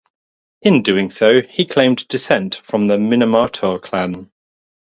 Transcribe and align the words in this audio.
In 0.63 0.83
so 0.83 0.83
doing, 0.83 1.43
he 1.47 1.63
claimed 1.63 2.07
descent 2.07 2.55
from 2.65 2.87
the 2.87 2.97
Minamoto 2.97 3.77
clan. 3.79 4.31